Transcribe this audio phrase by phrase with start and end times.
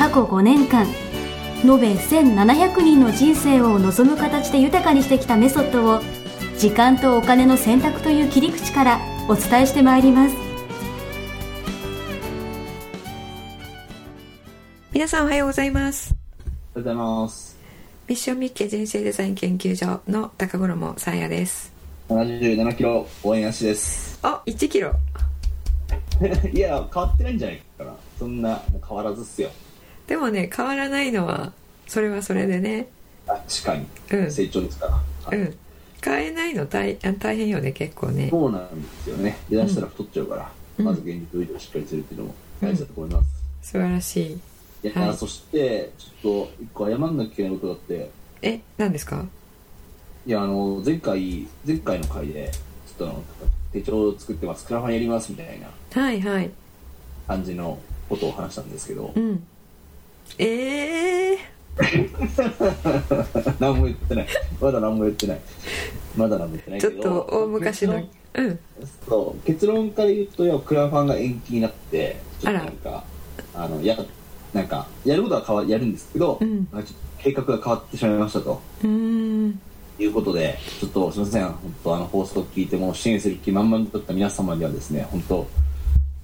[0.00, 0.86] 過去5年間
[1.62, 6.00] 延べ1700人の人生を望む形で豊かにしてきたメソッドを
[6.56, 10.36] 時間とお金の選択という切り口からお伝えしてまいります
[14.90, 16.16] 皆さんおはようございます
[16.48, 17.58] おはようございます。
[18.08, 21.74] ミッションミッケ人生デザイン研究所の高頃もさあやです
[22.08, 24.18] 77キロ応援足です。
[24.22, 24.94] あ1キロ
[26.54, 27.94] いや、変わってないんじゃないかな。
[28.18, 29.50] そんな、変わらずっすよ。
[30.10, 31.52] でもね変わらないのは
[31.86, 32.88] それはそれでね。
[33.26, 33.86] 確かに。
[34.10, 34.30] うん。
[34.32, 34.92] 成長ですから。
[34.92, 35.38] はい。
[35.38, 35.54] うん。
[36.02, 38.28] 変えないの大あ大変よね結構ね。
[38.28, 39.38] そうなんですよね。
[39.48, 40.84] 出だしたら太っちゃうから、うん。
[40.84, 43.28] まず現実をしっかりするっていうのも大事だと思います。
[43.62, 44.32] 素晴らしい。
[44.88, 45.16] いや、はい。
[45.16, 48.10] そして、ちょっと、一個謝んなきゃいけないことがあって、
[48.42, 49.24] え何ですか？
[50.26, 53.22] いや、あの、前回、前回の回で、ちょっとあの、
[53.72, 56.50] 手帳を作ってます、クラファンやりますみたいなはいはい。
[57.28, 59.46] 感じのことを話したんですけどう、ん
[60.38, 61.38] ええ
[63.58, 64.26] 何も言ってない。
[64.60, 65.40] まだ何も言ってない。
[66.16, 66.98] まだ何も言ってないちけど。
[66.98, 68.02] ょっと大昔の。
[68.34, 68.58] うん。
[69.08, 69.46] そう。
[69.46, 73.04] 結論から言うとクラファンが延期になってちょっとあらなんか
[73.54, 73.96] あのや
[74.52, 76.68] なんかやることは変わやるんですけど、うん。
[76.72, 78.60] なんかちょっと計画が変わってしまいましたと。
[78.82, 79.60] うーん。
[79.98, 81.44] いうことでちょっとすみません。
[81.44, 85.46] 本当あの放送を聞いても支援する気満々だった皆様にはですね本当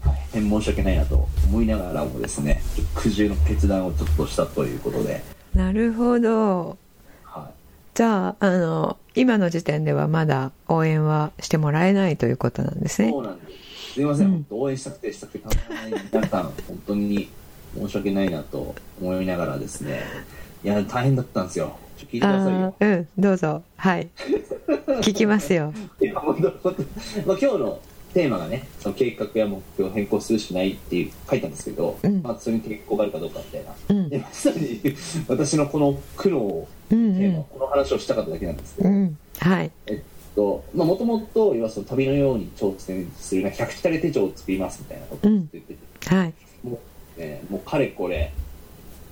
[0.07, 2.62] 大変申し訳ないなと思いながらもですね
[2.95, 5.23] 苦渋の決断をちょっとしたということで、
[5.55, 6.77] なるほど。
[7.25, 7.50] は
[7.94, 13.12] じゃああの今の時点ではまだ応援はしてもらえないということなんですい、ね。
[13.12, 13.93] そうなんです。
[13.95, 14.47] すみません、うん。
[14.50, 17.31] 応援したくてしたくてたまらない皆さん本当に
[17.75, 20.03] 申し訳ないなと思いながらですね。
[20.62, 21.78] いや大変だったんですよ。
[21.97, 22.75] 聞いてくださいよ。
[22.78, 23.62] うんどうぞ。
[23.77, 24.09] はい。
[25.00, 25.72] 聞きますよ。
[26.00, 26.83] いや本当本当
[27.27, 27.81] まあ、今日の
[28.16, 34.09] テーマがねその計画や目標を変更するしないっていう書いたんですけど、うんまあ、それに結構があるかどうかみたいな、うん。
[34.09, 34.81] でまさに
[35.28, 39.19] 私のこの苦悩をうんテーマ、うんこの話をしたかっただけなんですけど、うん。
[39.38, 39.71] はい。
[39.84, 46.34] えっとまあもともと要はその旅のように挑戦する100人手帳を作りますみたいなことを言ってて、はい。
[46.62, 46.81] も
[47.19, 48.33] うねもうかれこれ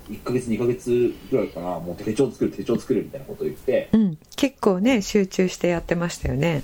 [0.09, 3.89] 1ヶ月2ヶ月ぐらいかなもう手帳作る手帳作るみたいなことを言って。
[3.93, 4.17] うん。
[4.35, 6.63] 結構ね集中してやってましたよね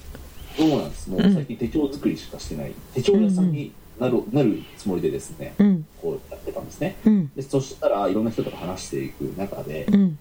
[0.61, 5.85] そうなんですもう最近手帳作りしかしてない、手帳屋さんになる,、なるつもりでですねうん。
[5.99, 6.95] こうやってたんですね。
[7.05, 7.31] うん。
[7.35, 10.19] でそしたらいろんな人と話していく中で、うん。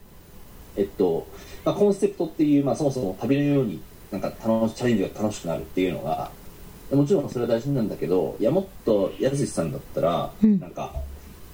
[0.77, 1.27] えっと
[1.65, 6.31] まあ、コンセプトっていう、まあ、そもそも旅のようになんか楽しチャレンジが楽しくなるっていうのが
[6.91, 10.59] もちろんそれは大事なんだけどいやもっとやすしさんだったら、うん。
[10.59, 10.95] なんか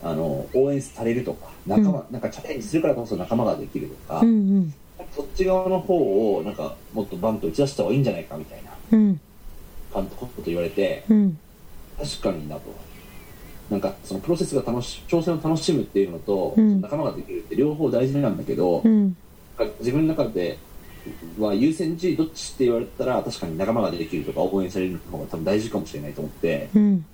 [0.02, 4.74] あの応援されるとか仲間、なんかチャレンジするからこそ仲間ができるとか、うんうん。
[5.14, 9.20] そっち側の方をなんかもっとバンと打ち出した方がいいんじゃないかみたいなうん。
[9.92, 11.38] 感じのこと言われてうん。
[11.98, 12.62] 確かになと。
[13.70, 16.80] なんかそのプロセスが楽し挑戦を楽しむっていうのと、うん。
[16.80, 19.16] 仲間ができるって両方大事なんだけど、うん。
[19.80, 20.58] 自分の中で
[21.38, 27.04] は優先順位どっちって言われたら確かに仲間ができるとか応援される方が多分大事かもしれないと思ってうん。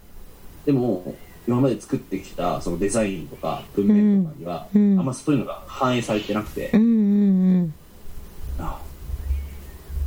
[0.65, 1.15] でも
[1.47, 4.99] 今まで作ってきたそのデザインとか文面とかには、うん。
[4.99, 6.85] あんまそういうのが反映されてなくて、うんう
[7.65, 7.75] ん
[8.59, 8.81] あ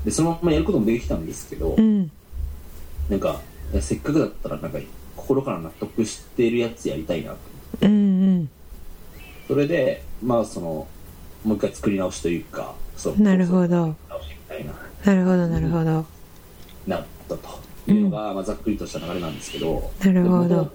[0.05, 2.11] でそのままやることもできたんですけど、うん。
[3.09, 3.41] なんか
[3.81, 4.79] せっかくだったらなんか
[5.17, 7.37] 心から納得してるやつやりたいなと。
[7.81, 7.95] うんう
[8.41, 8.49] ん。
[9.47, 10.87] それでまあその
[11.43, 13.95] もう一回作り直しというかそうなるほど。
[14.09, 14.73] 直してみたいな。
[15.03, 16.05] なるほどなるほど。
[16.87, 17.65] なったと。
[17.87, 20.65] いうのが、まあ、ざっくりとした流れなんですけどなるほど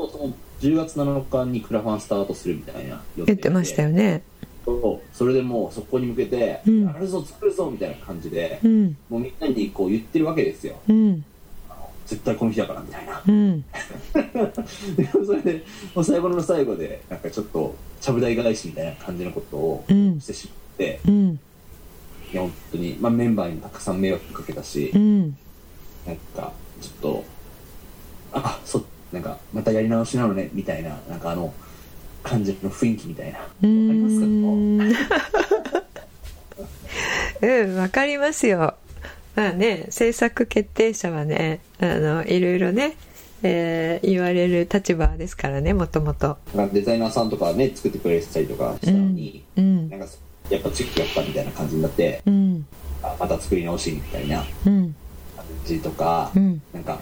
[0.61, 3.27] 10月7日にクラファンスタートするみたいな予定で。
[3.27, 4.23] 言ってましたよね。
[4.65, 5.17] そう。
[5.17, 6.85] それでもうそこに向けて、うん。
[6.87, 8.97] やるぞ作るぞみたいな感じで、うん。
[9.09, 10.79] もうみんなにこう言ってるわけですよ。
[10.89, 11.25] うん。
[12.07, 13.23] 絶対この日だからみたいな。
[13.27, 13.65] うん。
[14.97, 15.65] で それで
[15.95, 20.21] もう最後の最後でなんかちょっとちゃぶ台返しみたいな感じのことをうん。
[20.21, 21.41] してしまって、うん。
[22.33, 25.37] いや本当に、まあ、メンバーにもたくさん迷惑かけたし、うん。
[26.07, 27.25] なんかちょっと
[28.33, 31.53] あそなんかまたやり直しなのねみたいななんかあの
[32.23, 33.39] 感じの雰囲気みたいな。
[33.39, 34.27] わかうりますか？
[34.27, 34.81] ん
[37.43, 38.75] うんわかりますよ。
[39.37, 42.97] まあね制作決定者はねあのいろいろね
[43.43, 46.37] えー言われる立場ですからねもともと。
[46.73, 49.89] デザイナーさんとかね作ってくれてたりとかしたのに、うん。
[49.89, 50.07] なんか
[50.51, 52.67] やっぱチェックやったみたいな感じになって、うん。
[53.03, 54.95] あまた作り直しみたいなうん。
[55.37, 56.61] 感じとか、うん。
[56.75, 56.99] なんか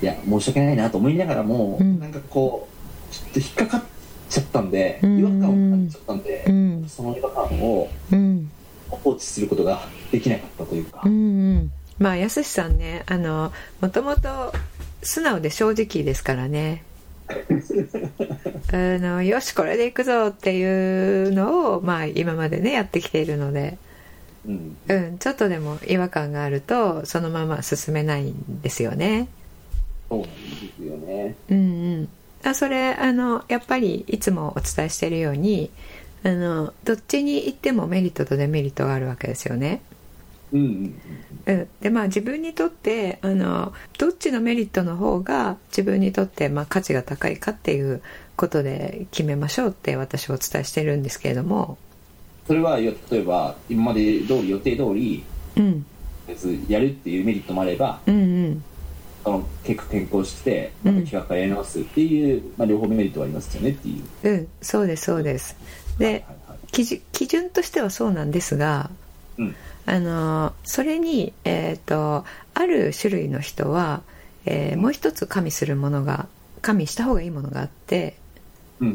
[0.00, 1.98] いや申し訳ないなと思いながらも、うん。
[1.98, 2.68] なんかこ
[3.10, 3.84] うちょっと引っかかっ
[4.28, 5.18] ちゃったんで、うん。
[5.18, 6.88] 違和感を感じちゃったんで、うん。
[6.88, 8.50] その違和感をうん。
[8.90, 9.80] 放置することが
[10.10, 11.72] できなかったというか、うんうん。
[11.98, 14.52] まあやすしさんねあのもともと
[15.02, 16.84] 素直で正直ですからね。
[18.72, 23.76] あのよしこれでいくぞっていうのをまあ今までねやってきているので。
[24.46, 24.76] うん。
[24.88, 25.18] うん。
[25.18, 29.28] ちょっとでも違和感があるとそのまま進めないんですよね
[30.08, 30.36] そうなんで
[30.76, 31.34] すよね。
[31.50, 31.60] うんう
[32.02, 32.08] ん。
[32.44, 35.70] あそれあのやっぱりいつもお伝えしているように
[36.22, 39.82] あのどっちに行ってもメリットとデメリットがあるわけですよね。
[40.52, 41.00] うんうん
[41.46, 48.02] うん、でまあ自分にとってあのどっちのメリットの方が自分にとってまあ価値が高いかっていう
[48.36, 51.76] ことで決めましょうって私はお伝えしてるんですけれども、
[52.46, 55.24] それは例えば今まで通り予定通り
[55.56, 55.84] うん、
[56.68, 58.14] やるっていうメリットもあればうん。
[58.14, 58.18] う
[59.28, 64.28] んその結果転校してまた企画からやり直すっていう、まあ、両方メリットはありますよねっていう。
[64.28, 64.48] うん。
[64.62, 65.56] そうですそうです。
[65.98, 66.66] ではいはい。
[66.72, 68.90] 基準基準としてはそうなんですが
[69.38, 69.54] うん。
[69.86, 74.02] あのそれに、えー、とある種類の人は、
[74.44, 76.26] えーもう一つ加味するものが
[76.60, 78.16] 加味した方がいいものがあって
[78.80, 78.88] うん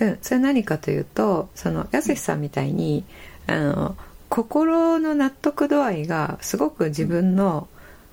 [0.00, 3.04] うんうん、それ何かというとそのやすしさんみたいに
[3.46, 3.96] あの
[4.28, 7.68] 心の納得度合いがすごく自分の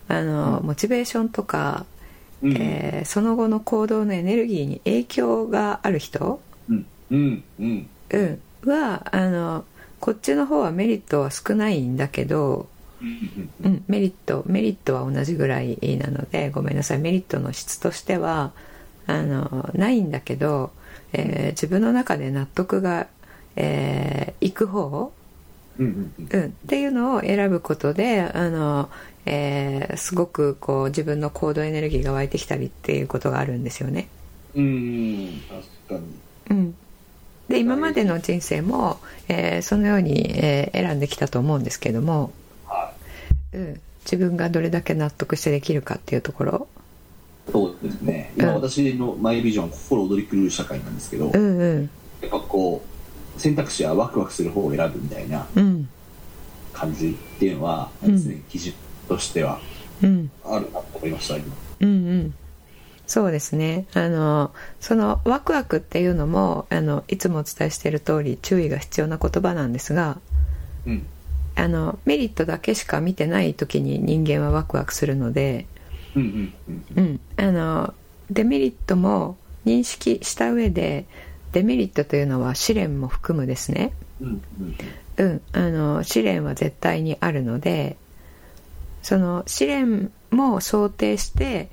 [0.07, 1.86] あのモチベーションとか、
[2.42, 2.54] うん。
[2.57, 6.86] えーその後の行動のエネルギーに影響がある人、うん。
[7.12, 7.44] うん。
[7.59, 7.89] うん。
[8.12, 8.18] う
[8.65, 9.65] ん、はあの
[10.00, 12.68] こっちの方はメリットは少ないんだけど、
[13.01, 13.50] うん。
[13.63, 17.00] うん、メリットメリットは同じぐらいなのでごめんなさい。
[17.00, 18.51] メリットの質としては
[19.07, 20.71] あのないんだけど、
[21.13, 23.07] えー自分の中で納得が、
[23.56, 25.12] えーいく方、
[25.80, 25.86] うん。
[25.86, 26.27] うん。
[26.30, 28.89] うん、っていうのを選ぶことであの、
[29.27, 34.07] えーすごくこう自分の行動エネルギーが湧いてきたりっていうことがあるんですよね。
[34.56, 35.41] うんうん
[35.88, 36.06] 確かに。
[36.50, 36.75] うん、
[37.50, 42.31] で今までの人生も、えーそのように、えー選んできたと思うんですけども、
[42.65, 42.94] は
[43.53, 46.68] うん、自分がどれだけ納得してできるかっていうところ。
[47.50, 48.31] いそうですね。
[48.38, 48.44] うん。
[48.44, 51.89] 今私のマイビジョンは心躍り狂う社会なんですけど、うんうん。
[52.21, 52.81] やっぱこ
[53.38, 55.89] う選択肢はワクワクする方を選ぶみたいなうん。
[56.73, 58.73] 感じっていうのはうん常に基準
[59.07, 59.59] としては
[60.04, 60.31] うん。
[60.44, 61.56] あるなと思いました今。
[61.81, 62.33] うんうん。
[63.06, 63.86] そうですね。
[63.94, 70.19] あのそのワクワクっていうのもあのいつもお伝えしている通り注意が必要な言葉なんですが
[70.86, 71.06] うん。
[71.56, 75.65] あのメリットだけしか見てない時に人間はワクワクするので、
[76.15, 77.94] うんうんうんうん、あの
[78.30, 81.06] デメリットも認識した上で
[81.54, 83.92] デメリットというのは試練も含むですね。
[84.21, 84.75] うんうん。
[85.18, 87.98] うん、あの試練は絶対にあるので
[89.01, 91.69] その試練も想定して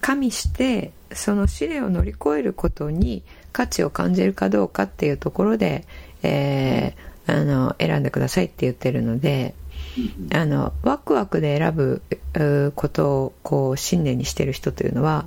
[0.00, 3.22] 加味してその試練を乗り越えることに
[3.52, 5.84] 価値を感じるかどうかっていうところで、
[6.22, 9.54] えーあの選んでくださいって言ってるので
[10.32, 12.02] あのワクワクで選ぶ
[12.74, 15.26] ことをこう信念にしてる人というのは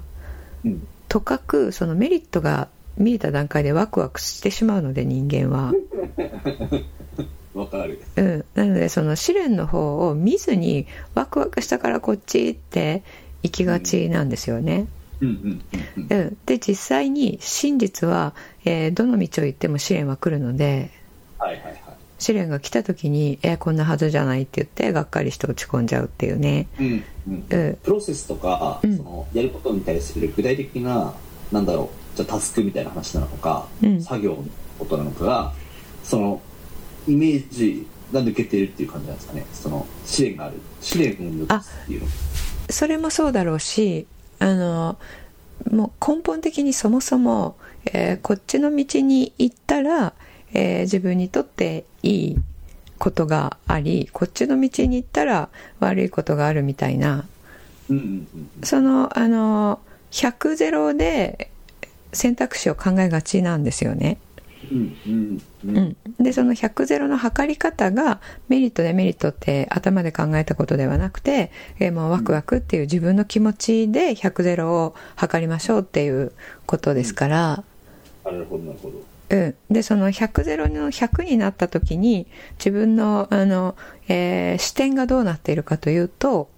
[1.07, 5.73] とかくそのメリットが見えた段階でワクワクしてしまうので人間は。
[7.53, 8.01] わかる。
[8.15, 13.03] うん、なのでその試練の方を見ずにワクワクしたからこっちって
[13.43, 14.87] 行きがちなんですよね。
[15.19, 15.27] うん。
[15.27, 15.31] う
[15.99, 16.07] ん。
[16.09, 16.37] うん。
[16.45, 18.33] で実際に真実は、
[18.65, 20.91] えーどの道を行っても試練は来るので
[21.37, 21.75] はいはいはい。
[22.19, 26.67] 試練が来た時に「えーこんなはずじゃない」って言ってがっかりして落ち込んじゃうっていうね。
[26.79, 27.03] うん。
[27.27, 27.45] うん。
[27.49, 27.77] うん。
[27.83, 28.97] プロセスとか、うん。
[28.97, 31.13] そのやることに対する具体的な
[31.51, 34.01] なんだろうじゃあタスクみたいな話なのか、うん。
[34.01, 34.45] 作業の
[34.79, 35.53] ことなのかが
[36.03, 36.41] その
[37.07, 39.45] イメージが抜けてるっていう感じなんですかね。
[39.53, 40.55] その試練がある。
[40.81, 42.07] 試練を抜くっていうの。
[42.69, 44.07] それもそうだろうし
[44.39, 44.97] あの
[45.69, 50.13] もう根本的にそもそも、えーこっちの道に行ったら、
[50.53, 52.37] えー自分にとっていい
[52.97, 57.25] ことがありこっちの道に行ったら悪いことがあるみたいな。
[57.89, 59.79] うんうんうんそのあの
[60.11, 61.51] 100ゼロで
[62.13, 64.17] 選択肢を考えがちなんですよね。
[64.71, 65.77] うんうんうん。
[65.77, 76.31] うん、でその100ゼロの測り方がメリットデメリットって頭で考えたことではなくて、えーもうワクワクっていう自分の気持ちで100ゼロを測りましょうっていう
[76.65, 77.63] ことですから、
[78.23, 79.03] なるほどなるほど。
[79.29, 82.27] うん、でその100ゼロの100になった時に
[82.57, 83.75] 自分のあの、
[84.07, 86.49] えー視点がどうなっているかというと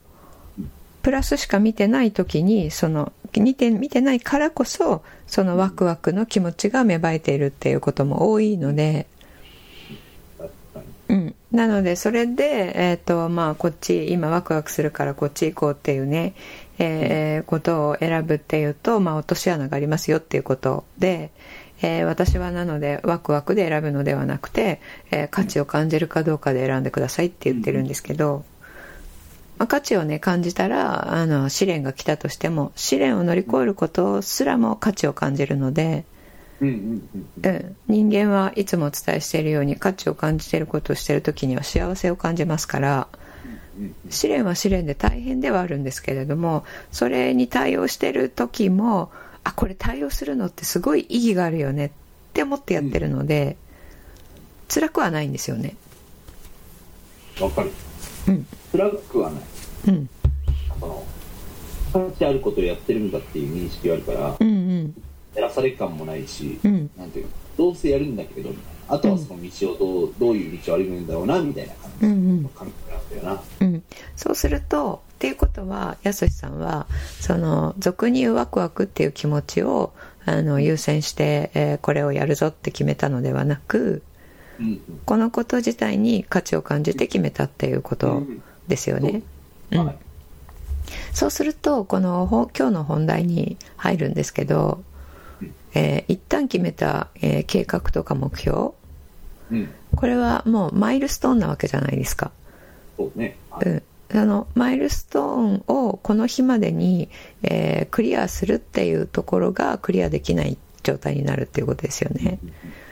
[1.03, 9.07] プラスしか見てない時にその見て見てないからこそそのワクワクの気持ちが芽生えているっていうことも多いので、
[11.09, 16.33] うん、なのでそれで、えーとまあ、こっち今ワクワクするからこっち行こうっていうね、
[16.79, 21.31] えーことを選ぶっていうと、まあ、落とし穴がありますよっていうことで、
[21.81, 28.45] えー私はなのでワクワクで選ぶのではなくて、えー価値を感じるかどうかで選んでくださいって言ってるんですけど、
[29.57, 36.05] まあ価値をね感じたらあの試練が来たとしても試練を乗り越えることすらも価値を感じるので。
[36.61, 36.77] うんうんう
[37.17, 43.07] んうん、人間はいつもお伝えしているように価値を感じていることをしている時には幸せを感じますから
[43.77, 49.11] うん試練は試練で大変ではあるんですけれどもそれに対応している時も
[49.43, 51.91] あこれ対応するのってすごい意義があるよねっ
[52.33, 53.57] て思ってやってるので、
[54.67, 55.75] 辛くはないんですよね。
[57.39, 57.71] わかる。
[58.27, 59.41] うん辛くはない。
[59.89, 60.09] うん。
[60.79, 64.95] その価値あることをやってるんだっていう認識があるからうんうん。
[65.35, 66.89] やらされ感もないし、うん。
[66.97, 68.49] なんていうのどうせやるんだけど
[68.87, 72.43] あとはその道をどうどういう道を歩むんだろうなみたいな感じうんうん。
[72.43, 73.67] の感覚なんだよな。
[73.67, 73.83] うん、
[74.15, 76.87] そうするとっていうことはやすしさんは
[77.19, 79.93] その俗に言うワクワクっていう気持ちを
[80.25, 84.01] あの優先して、えーこれをやるぞって決めたのではなく
[84.59, 84.81] うんうん。
[85.05, 88.23] このこと自体に価値を感じて決めたっていうこと
[88.67, 89.21] ですよね。
[89.71, 89.75] う。
[89.77, 89.85] ん。
[89.85, 89.95] はい。
[91.13, 94.83] そうするとこのほ今日の本題に入るんですけど、
[95.73, 98.71] えー一旦決めた、えー計画とか目標。
[99.51, 99.69] うん。
[99.95, 102.31] これはもうマイルストーンなわけじゃないですか。
[102.97, 103.37] そうね。
[103.49, 103.65] はい。
[103.67, 103.83] うん、
[104.17, 107.09] あのマイルストーンをこの日までに、
[107.43, 112.39] えークリアするっていうところがクリアできない状態になるっていうことですよね。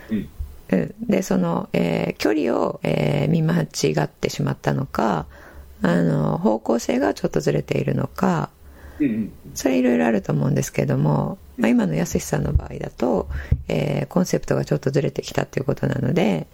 [0.10, 0.30] うん。
[0.72, 5.26] うん、でその、えー距離を、えー見間違ってしまったのか
[5.82, 8.50] あの方向性がちょっとずれているのか
[9.56, 13.28] それいろいろあると思うんですけども、まあ、今のやすしさんの場合だと、
[13.68, 16.48] えーコンセプトがちょっとずれてきたっていうことなので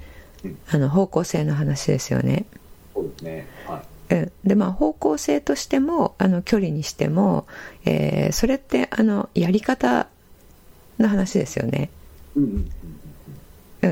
[0.43, 0.57] うん。
[0.69, 2.45] あの方向性の話ですよね。
[2.93, 3.47] そうですね。
[3.65, 4.15] はい。
[4.15, 7.45] うん、でまあ方向性としてもあの距離にしても、
[7.85, 10.07] えーそれってあのやり方
[10.99, 11.89] の話ですよね、
[12.35, 12.69] うん。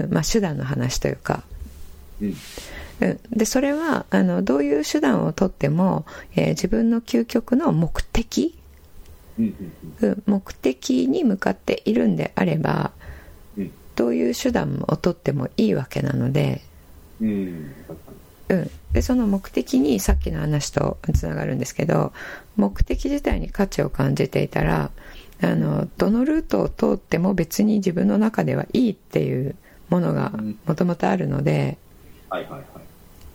[0.09, 1.43] まあ、手段の話というか、
[2.21, 2.35] うん、
[2.99, 8.57] でそれはあのどういう手段をとっても、えー自分の究極の目的、
[10.25, 12.91] 目的に向かっているんであれば
[13.57, 13.71] うん。
[13.95, 16.61] どういう手段をとってもいいわけなので、
[17.21, 17.71] うん。
[18.93, 22.13] でその目的にさっきの話とつながるんですけど
[22.55, 24.91] 目的自体に価値を感じていたら
[25.41, 29.55] あのどのルートを通っても別に自分の中ではいいっていう
[29.89, 30.57] ものがうん。
[30.65, 31.77] もともとあるので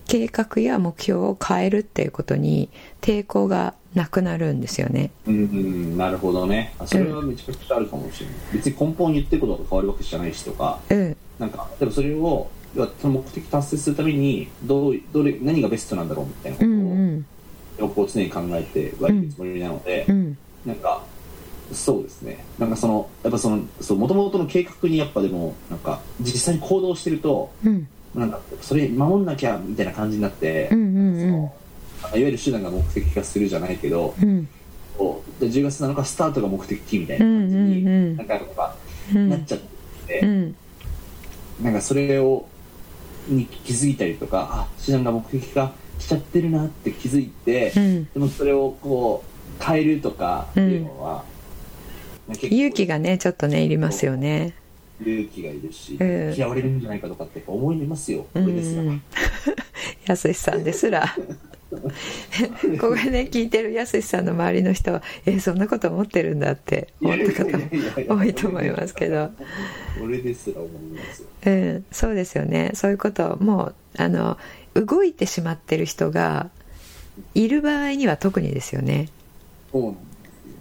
[0.06, 2.68] 計画や目標を変えるっていうことに
[3.00, 5.10] 抵抗がなくなるんですよね。
[5.26, 6.74] うんうんなるほどね。
[6.78, 11.16] あそれはめちゃくちゃあるかもしれない、別に根本に言ってることが変わるわけじゃないしとかうん。
[11.38, 12.50] なんかでもそれを
[13.00, 17.26] その目的達成するためにどうどれ何がベストなんだろうみたいなこうとを、んうん。
[17.78, 20.38] よく常に考えてはいるつもりなので、うん。
[20.66, 21.02] なんか
[21.72, 22.44] そうですね。
[22.58, 31.52] なんかそのやっぱそのそう元々の計画にやっぱでもなんか実際に行動してるとうんなんかそれ守んなきゃみたいな感じになって、うんうんその
[32.02, 34.48] いわゆる手段が目的化するじゃないけど、うん。
[34.96, 38.40] こうで10月7日スタートが目的みたいな感じに、うんうんうんなんかや
[39.36, 39.60] っちゃっ
[40.06, 40.56] て、うん。
[41.62, 42.46] なんかそれを
[43.28, 48.04] に気づいたりとかあ手段が目的化しちゃってるなって気づいて、うん。
[48.12, 49.22] でもそれをこ
[49.60, 51.24] う変えるとかっていうのは、
[52.28, 54.54] 結構勇気がねちょっとねいりますよね。
[55.00, 58.82] 勇気がいるし、うん嫌われるんじゃないかとかって思いますよ、う俺ですら。
[58.82, 59.02] ん
[60.06, 61.16] やすしさんですら。
[62.80, 67.64] これね聞いてるやすしさんの周りの人はえそんなこと思ってるんだって思った方も
[68.18, 69.30] 多いと思いますけど、
[70.02, 71.28] 俺ですら思いますよ。
[71.46, 72.72] うん、そうですよね。
[72.74, 74.36] そういうこともうあの
[74.74, 76.50] 動いてしまってる人が
[77.34, 79.08] いる場合には特にですよね、
[79.72, 79.96] そうなん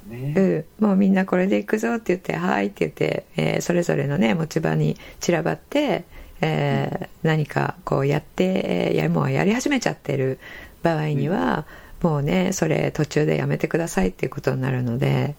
[0.10, 6.04] ね、うん、もうみんなこれで行くぞって言って「はい」って言って、えーそれぞれのね持ち場に散らばって、
[6.42, 10.40] えー何かこうやって、えーやもうやり始めちゃってる
[10.84, 11.66] 場合には、
[12.02, 15.36] もうねそれ途中でやめてくださいっていうことになるので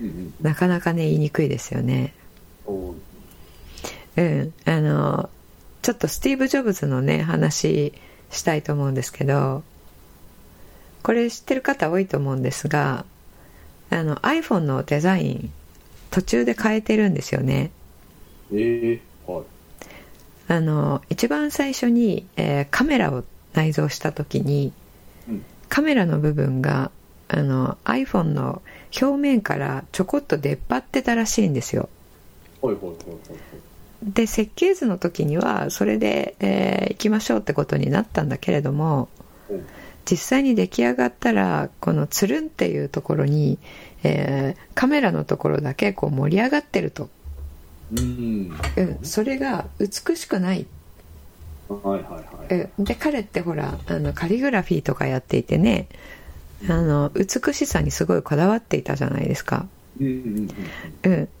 [0.00, 2.14] うんうんなかなかね言いにくいですよね。
[4.14, 5.30] うん、あの
[5.80, 7.92] ちょっとスティーブ・ジョブズのね話
[8.30, 9.62] したいと思うんですけど
[11.02, 13.04] これ知ってる方多いと思うんですが
[13.92, 15.52] あの iPhone のデザイン
[16.10, 17.70] 途中で変えてるんですよね。
[18.50, 19.44] えー、はい。
[20.48, 23.22] あの一番最初に、えーカメラを
[23.52, 24.72] 内蔵した時に
[25.28, 25.44] うん。
[25.68, 26.90] カメラの部分が
[27.28, 28.62] あの iPhone の
[29.00, 31.90] 表面からちょこっと出っ張ってたらしいんですよ。
[34.02, 39.08] で設計図の時にはそれで、えー行きましょうってことになったんだけれども
[39.48, 39.60] はい
[40.04, 43.58] 実際に出来上がったらこのつるんっていうところに、
[44.02, 47.08] えーカメラのところだけこう盛り上がってると、
[47.92, 48.52] うん。
[48.76, 50.66] うん、それが美しくない、
[51.68, 52.70] はいはいはい。
[52.78, 55.88] うん、で彼ってほらあのカリグラフィーとかやっていてね
[56.68, 59.66] あの美しさにすごいこだわっていたじゃないですか、
[60.00, 60.48] うん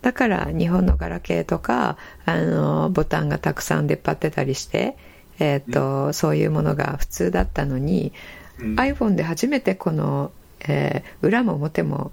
[0.02, 4.96] だから日本のガラケーとかあのボタンがたくさん出っ張ってたりして、
[5.38, 8.41] えーとそういうものが普通だったのに、うん
[8.76, 10.32] iPhone で初めてこの、
[10.66, 12.12] えー裏も表も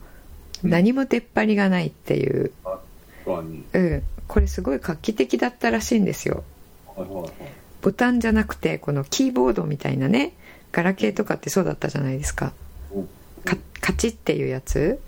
[0.63, 2.51] 何も出っ張りがないっていう、
[3.25, 6.43] うん、これすごい画期的だったらしいんですよ。
[7.81, 10.33] ボタンじゃなくてこのキーボードみたいなね
[10.71, 12.53] ガラケーとかってそうだったじゃないですか。
[12.93, 13.09] うん。
[13.45, 14.99] かカチッっていうやつ。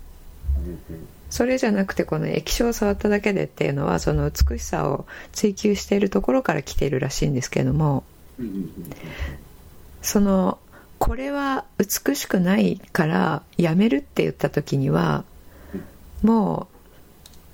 [1.30, 8.04] それじゃなくてこの液晶を触っただけでっていうのはその美しさを追求しているところから来ているらしいんですけれども。
[10.00, 10.58] その
[11.02, 15.24] これは美しくないからやめるって言った時には
[16.22, 16.68] も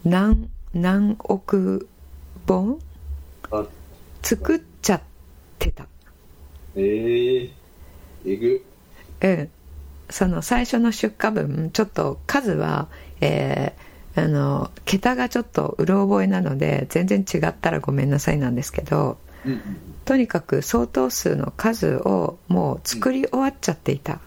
[0.05, 1.89] う何何億
[2.47, 2.79] 本
[3.51, 3.65] あ
[4.23, 5.01] 作っちゃっ
[5.59, 5.87] てた。
[6.77, 7.51] ええ
[8.27, 8.65] えぐ。
[9.23, 9.51] うん
[10.11, 12.89] その最初の出荷分ちょっと数は
[13.23, 19.17] えーあの桁がちょっとうろ覚えなので全然違ったらごめんなさいなんですけど
[20.05, 24.21] とにかく相当数の数をもう作り終わっちゃっていた。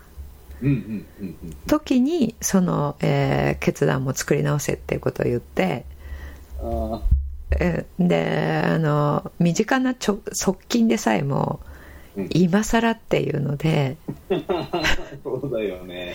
[1.68, 5.86] 時にその、えー決断も作り直せっていうことを言って
[8.00, 11.60] であの身近なちょ側近でさえも
[12.16, 13.98] うん今更っていうので
[14.30, 14.86] あ
[15.24, 16.13] そうだよね。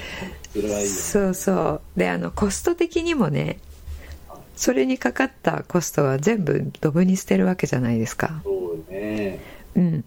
[0.53, 0.87] それはいいよね。
[0.87, 1.81] そうそう。
[1.97, 3.59] であのコスト的にもね
[4.57, 8.41] それにかかったコストは全部ドブに捨てるわけじゃないですか。
[8.43, 8.51] そ
[8.89, 9.39] うね。
[9.77, 10.05] うん。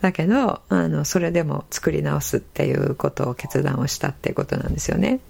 [0.00, 5.20] だけどあのそれでも作り直すっていうことを決断をしたっていうことなんですよね。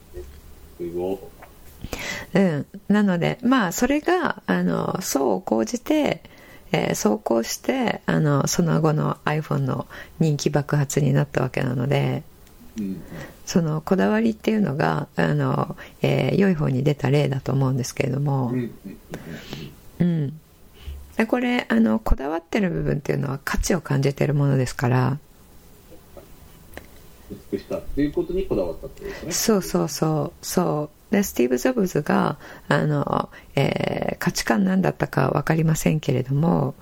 [2.35, 6.23] うん、なのでまあそれがあのそうを講じて、
[6.71, 9.89] えーそうこうしてあのその後の iPhone の
[10.21, 12.23] 人気爆発になったわけなので。
[12.25, 12.40] うん
[13.47, 18.53] そのこだわりっていうのがあの、えー良い方に出た例だと思うんですけれども。
[20.01, 20.41] うん
[21.17, 25.19] でこれあのこだわってる部分っていうのは価値を感じてるものですから。
[27.53, 29.33] 美しさっていうことにこだわったってことですね。
[29.33, 31.15] そうそうそうそう。
[31.15, 36.75] でスティーブ・ジョブズがあの、えー価値観何だったか分かりませんけれども、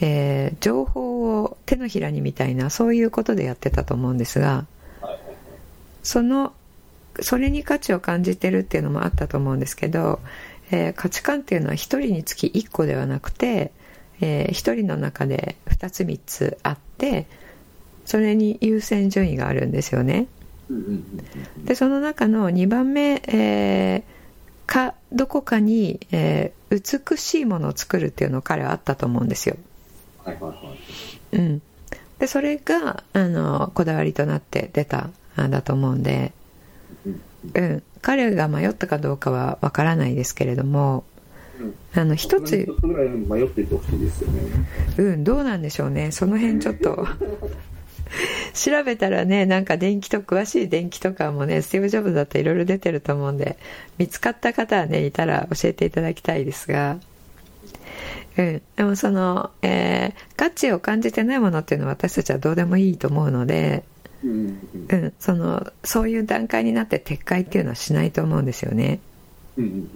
[0.00, 4.66] えー情報を手のひらにみたいなそういうことでやってたと思うんですが
[6.02, 6.52] その
[7.20, 10.20] それに価値を感じてるっていうのもあったと思うんですけど、
[10.70, 13.72] えー価値観っていうのは一人につき一個ではなくて、
[14.20, 17.26] えー一人の中で2つ3つあって
[18.04, 20.26] それに優先順位があるんですよね。
[21.64, 24.02] でその中の2番目、えー
[24.64, 29.56] かどこかに、えー美しいものを作るっていうのを彼はあったと思うんですよ。
[31.32, 31.62] うん、
[32.18, 36.32] でそれがあのこだわりとなって出たんだと思うんで、
[37.06, 37.20] うん。
[37.54, 41.04] うん、彼が迷ったかどうかはわからないですけれども。
[41.60, 41.74] うん。
[41.94, 42.62] あの一つ。
[42.62, 44.40] 一つぐらい迷っててほしいですよね。
[44.98, 46.12] うんどうなんでしょうね。
[46.12, 47.06] その辺ちょっと。
[48.52, 53.56] 調べたらねなんか電気と詳しい電気とかもねスティーブ・ジョブズだといろいろ出てると思うんで
[53.96, 56.98] 見つかった方はねいたら教えていただきたいですが、
[58.36, 63.84] うん、でもその、えー価値を感じてないものっていうのは私たちはどうでもいいと思うので、
[64.24, 69.00] うんそのそういう段階になって撤回っていうのはしないと思うんですよね。
[69.56, 69.88] うん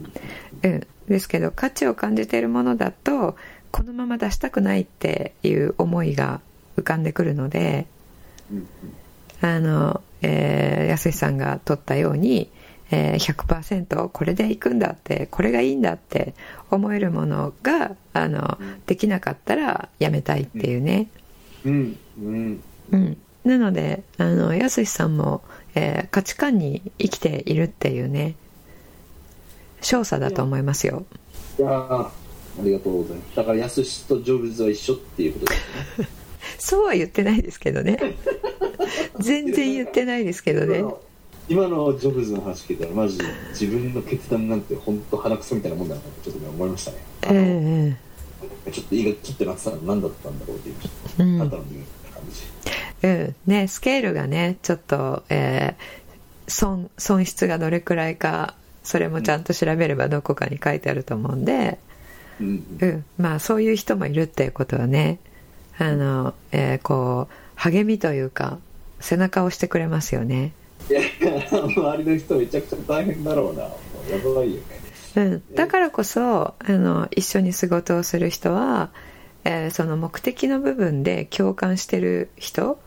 [1.09, 3.37] ですけど価値を感じているものだと
[3.71, 6.41] このまま出したくないっていう思いが
[6.77, 7.87] 浮かんでくるので
[8.51, 8.69] うん
[9.41, 12.51] あの、えー、安井さんが取ったように、
[12.91, 16.35] えー、100%これでいくんだってこれがいいんだって
[16.71, 21.09] 思えるものがあのできなかったらやめたいっていうね、
[21.65, 21.97] うん。
[22.19, 22.63] うん。
[22.93, 25.43] うん、なのであの安井さんも、
[25.75, 28.35] えー価値観に生きているっていうね
[29.81, 31.05] 少佐だと思いますよ。
[31.59, 32.11] いやーあ
[32.63, 33.37] りがとうございます。
[33.37, 36.09] だから安しとジョブズは一緒っていうことですね。
[36.59, 38.17] そうは言ってないですけどね。
[39.21, 40.85] 全然言ってないですけどね。
[41.49, 46.97] 今のジョブズの話聞いたらマジで自分の決断なんて本当鼻くそみたいなもんだなってちょっとね思いましたね。
[47.23, 47.97] あのえ
[48.73, 51.39] ちょっと胃がキッてなってたの何だったんだろうっていうちょっとうん。
[51.39, 52.56] 肩の身みたいな感じえ
[53.03, 53.35] うん。
[53.47, 56.07] ねスケールがねちょっと、えー
[56.49, 58.55] 損損失がどれくらいか
[58.85, 61.81] それもちゃんと調べればどこかに書いてあると思うんで、
[62.41, 62.79] うん。
[62.81, 65.19] うん、まあそういう人もいるっていうことはね
[65.77, 68.59] あの、えーこう励みというか
[69.01, 70.53] 背中を押してくれますよね、
[70.89, 73.63] いやいや周りの人めちゃくちゃ大変だろうな。
[73.63, 73.71] や
[74.35, 74.63] ばいよね。
[75.17, 78.91] うん、だからこそあの一緒に仕事をする人は、
[79.43, 82.79] えーその目的の部分で共感してる人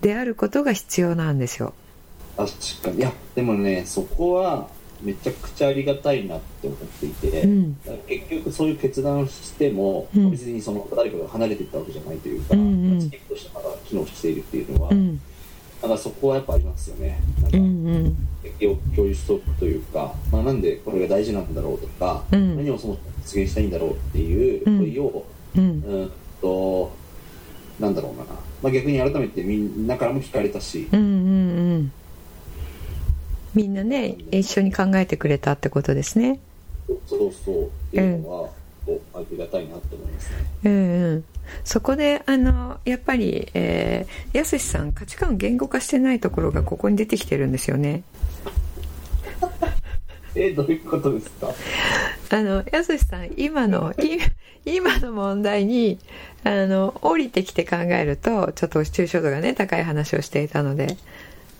[0.00, 1.74] であることが必要なんですよ。
[2.36, 2.50] 確
[2.82, 2.98] かに。
[2.98, 4.68] いやでもねそこは
[5.02, 7.76] めちゃくちゃありがたいなって思っていて、うん。
[8.06, 10.30] 結局そういう決断をしても、うん。
[10.30, 13.00] 別にその誰かが離れていったわけじゃないというか、うんうん。
[13.00, 15.20] チームとしてまだ機能しているっていうのは、うん。
[15.82, 17.20] なんかそこはやっぱありますよね。
[17.42, 18.16] なんか、うんうん。
[18.60, 22.56] 共共有しておくというか、まあ、なんでこれが大事なんだろうとか、うん。
[22.56, 25.24] 何をそもそも実現したいんだろうっていううん問いを、
[25.56, 25.62] うん。
[25.62, 25.66] う
[26.04, 26.92] んと
[27.80, 28.24] なんだろうな、
[28.62, 31.92] まあ、逆に改めてみんなからも聞かれたし、うんうんうん。
[33.54, 36.40] みんなね一緒に考えてくれたってことですね。
[37.06, 37.66] そうそう。
[37.66, 38.48] っていうのは、
[38.86, 40.36] こうありがたいなって思いますね。
[40.64, 41.24] うんうん。
[41.64, 48.02] そこであのやっぱり、えー、やすしさん価値観を言語化してないところがここに出てきてるんですよね
[50.34, 51.48] えどういうことですか？
[52.30, 54.18] あのやすしさん今のい
[54.64, 55.98] 今の問題に
[56.44, 60.96] あの降りてきて考えるとちょっと抽象度がね高い話をしていたので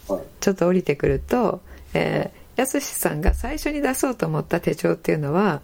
[0.09, 0.23] はい。
[0.41, 1.61] ちょっと降りてくると、
[1.95, 5.61] えー、やすしさんが最初に出そうと思った手帳っていうのは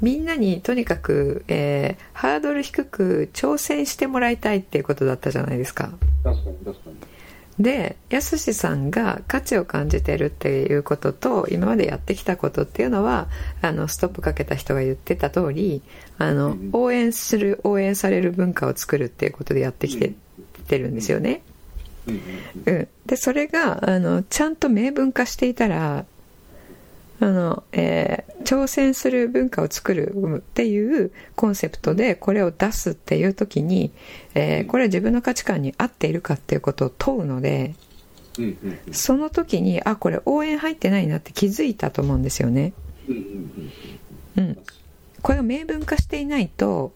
[0.00, 5.90] みんなにとにかく、えーハードル低く挑戦してもらいたいっていうことだったじゃないですか。
[6.22, 6.96] 確かに確かに
[7.60, 13.28] でやすしさんが価値を感じてるっていうことと今までやってきたことっていうのは
[13.60, 15.82] あのストップかけた人が言ってた通り
[16.16, 16.70] あの、うん。
[16.72, 20.14] 応援する応援される文化を作るっていうことでやってきて,、
[20.68, 21.42] てるんですよね。
[22.06, 22.12] う
[22.72, 26.06] ん、でそれがあのちゃんと明文化していたら
[27.20, 33.92] あの、えー挑戦する文化を作るっていうコンセプトでこれを出すっていう時に、
[34.34, 37.74] えーこれは自分の価値観に合っているかっていうことを問うので
[38.92, 42.72] その時にあこれ応援入ってないなって気づいたと思うんですよね。
[44.36, 44.58] うん、
[45.22, 46.92] これを明文化していないと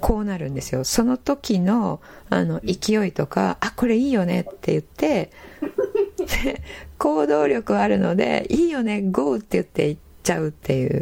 [0.00, 0.84] こうなるんですよ。
[0.84, 5.30] その時のあの勢いとか「あこれいいよね」って言って
[6.44, 6.62] で
[6.98, 11.00] 行動力あるので「いいよね GO」って言って言っちゃうっていう。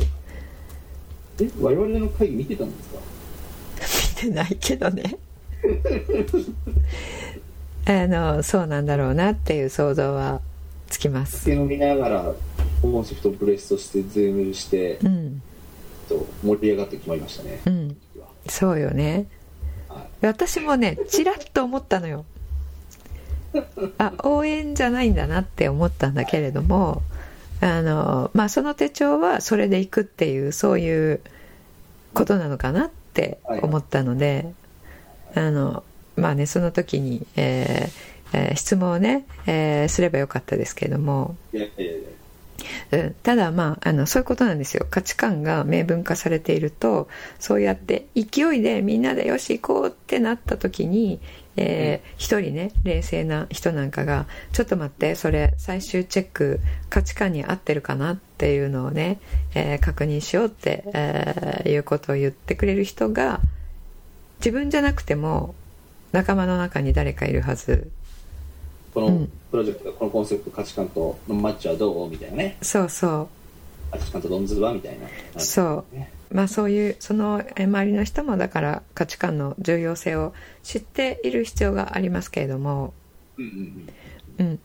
[1.41, 2.99] え我々の会議見てたんですか？
[4.27, 5.17] 見てないけどね。
[7.87, 10.41] あのそうなんだろうなっていう想像は
[10.89, 11.39] つきます。
[11.41, 12.35] 酒飲みながら
[12.83, 15.43] コンセプトをブレストして Zoom してうん。
[16.09, 17.97] と盛り上がって決まりましたねう、ん。
[18.49, 19.27] そうよね。
[19.89, 20.27] はい。
[20.27, 22.25] 私もねちらっと思ったのよ
[23.99, 27.03] あ応援じゃないんだなって思ったんだけれども
[27.61, 31.21] あのまあその手帳はそれでいくっていうそういう
[32.15, 34.53] ことなのかなって思ったので
[35.35, 35.83] あの
[36.17, 41.37] まあねその時に、えーえー質問をね、えーすればよかったですけれども。
[43.23, 44.87] ただまああのそういうことなんですよ。
[44.91, 47.09] 価値観が明文化されていると
[47.39, 51.21] そうやって勢いでみんなでよし行こうってなった時に、
[51.59, 59.19] えー一人ね冷静な人なんかが「ちょっと待ってそれ最終チェック価値観に合ってるかな?」っていうのをね、
[59.55, 63.41] えー確認しようって、えーいうことを言ってくれる人が
[64.41, 65.55] 自分じゃなくても
[66.13, 67.91] 仲間の中に誰かいるはず。
[68.95, 69.33] このうん。
[69.51, 72.09] プロジェクトこのコンセプト価値観とのマッチはどう？
[72.11, 72.57] みたいなね。
[72.63, 73.29] そうそ
[73.93, 74.99] う価値観とドンズはみたい
[75.35, 75.41] な。
[75.41, 75.95] そう。
[75.95, 76.11] ね。
[76.31, 82.93] まあそういうそのえ周りの人もだから価値観の重要性を知っている必要がありますけれども、
[83.39, 83.89] うん
[84.39, 84.61] うんうん、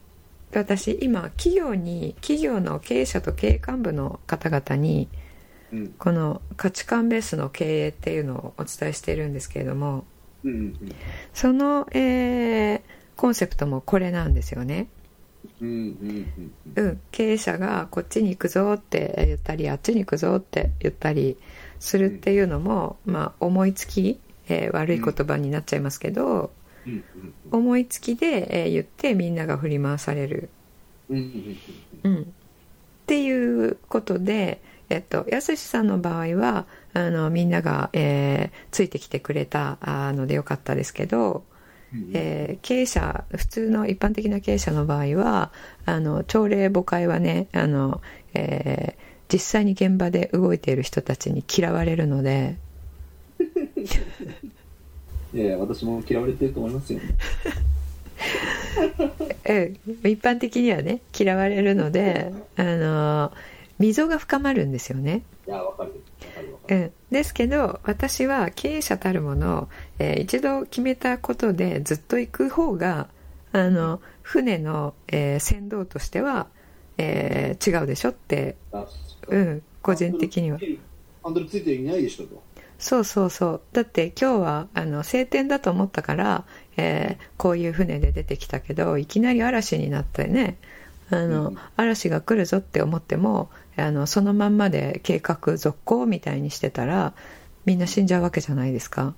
[0.53, 5.07] 私今企業に企業の経営者と経営幹部の方々に
[5.97, 10.05] この価値観ベースの経営っていうのをお伝えしているんですけれども。
[10.43, 10.77] うんうん。
[11.33, 14.87] その、えーコンセプトもこれなんですよね。
[15.61, 21.37] うん経営者がこっちに行くぞって言ったりあっちに行くぞって言ったり
[21.79, 26.51] するっていうのも、まあ、思いつき、えー悪い言葉になっちゃいますけど、
[26.85, 27.03] うん
[27.51, 30.49] 思いつきで、えー言ってみんなが振り回される、
[31.09, 31.57] うん
[32.21, 32.25] っ
[33.05, 41.52] ていうことで、えっと、やすしさんの場合はあのみんなが、えーついてきてくれたあのでよかったですけど、うん
[42.13, 45.51] えー経営者普通の一般的な経営者の場合は
[45.85, 48.01] あの朝礼誤解はねあの、
[48.33, 52.55] えー実際に現場で動いている人たちに嫌われるので。
[55.33, 56.99] いや私も嫌われてると思いますよ
[59.49, 63.31] うん一般的にはね嫌われるのであの
[63.79, 65.23] 溝が深まるんですよね。
[65.47, 65.89] いやわかる。
[65.89, 65.95] わ
[66.35, 66.81] かるわかる。
[66.81, 69.67] うん、ですけど私は経営者たるもの、
[69.99, 73.07] えー一度決めたことでずっと行く方が
[73.51, 76.47] あの船の、えー船頭としては、
[76.97, 78.85] えー違うでしょって、あ
[79.27, 80.59] うん、個人的には。
[81.23, 82.43] ハンドルついていないでしょと。
[82.79, 83.61] そうそうそう。
[83.71, 86.45] だって今日はあの晴天だと思ったから、
[86.77, 90.57] えーこういう船で出てきたけどいきなり嵐になってね
[91.09, 91.57] あの、うん。
[91.77, 97.13] 嵐が来るぞって思ってもあのそのまんまで計画続行みたいにしてたら
[97.65, 99.13] みんな死んじゃうわけじゃないですか。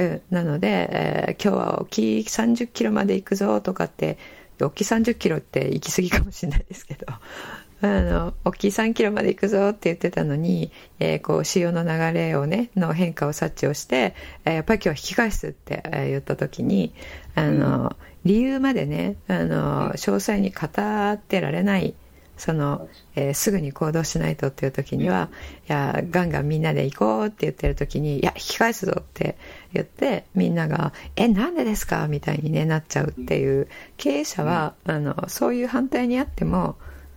[0.00, 4.18] うん、なので、えー今日は沖30キロまで行くぞとかって
[4.62, 7.06] 沖30キロって行き過ぎかもしれないですけど
[7.82, 14.14] あの沖3キロまで行くぞって言ってたのに、えーこう潮の流れをねの変化を察知をして、
[14.46, 16.94] えーやっぱり今日は引き返すって、えー言った時に
[17.34, 21.94] あの、理由までねあの詳細に語ってられない
[22.40, 25.28] その、えーすぐに行動しないとっていう時には、
[25.68, 29.36] いやガンガンみんなで行こうって言ってる時にいや引き返すぞって
[29.74, 36.76] 言ってみんなが「えなんでですか?」みたいに、ね、なっちゃうっていう経営者は、あのそういう反対にあっても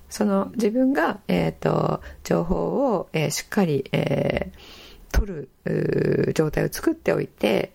[0.10, 4.84] その自分が、えー、と情報を、えーしっかり、えー
[5.16, 7.72] 取る状態を作っておいて、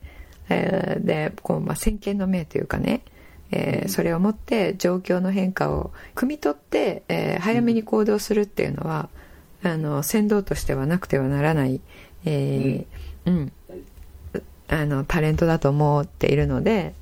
[0.49, 3.03] えーでこう、まあ、先見の明というかね
[3.51, 9.09] えーそれをもって状況の変化を汲み取って、えー早めに行動するっていうのは、
[9.63, 11.81] あの先導としてはなくてはならない、
[12.25, 13.53] えーうん。
[14.69, 16.95] あのタレントだと思っているので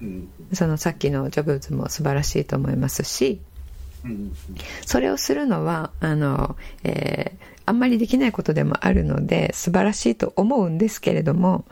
[0.00, 0.28] うん。
[0.52, 3.40] そのさっきのジョブズも素晴らしいと思いますし
[4.04, 4.32] うん。
[4.86, 11.64] それをするのはあの、えーあんまりできないことでもあるので素晴らしいと思うんですけれども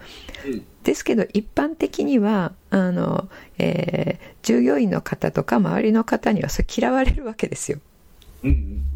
[0.46, 0.64] うん。
[0.84, 7.80] ですけど一般的にはあの、えー従業員の方とか周りの方にはそれ嫌われるわけですよ。
[8.42, 8.86] うんうん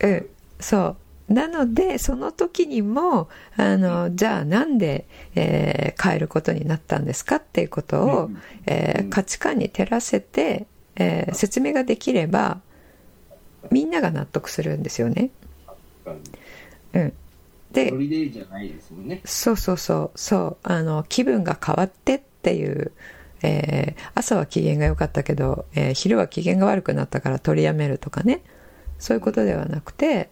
[0.00, 0.26] うんうん、
[0.60, 0.96] そ
[1.28, 1.32] う。
[1.34, 12.60] なのでその時にもあのじゃあなんで、えー変えることになったんですかっていうことを、うんえー価値観に照らせて、えー説明ができれば
[13.72, 15.30] みんなが納得するんですよね。
[16.94, 17.12] うん、
[17.98, 18.46] にでで
[19.06, 19.20] ね。
[19.24, 20.18] そうそうそう。
[20.18, 20.56] そう。
[20.62, 22.92] あの気分が変わってっていう、
[23.42, 28.42] えー朝は機嫌が良かったけど、えー昼は機嫌が悪くなったから取りやめるとかね。
[28.98, 30.28] そういうことではなくて、